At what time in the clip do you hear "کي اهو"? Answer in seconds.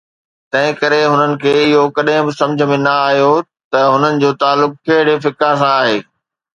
1.43-1.83